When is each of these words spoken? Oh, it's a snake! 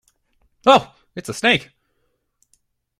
Oh, 0.65 0.95
it's 1.15 1.29
a 1.29 1.33
snake! 1.35 1.69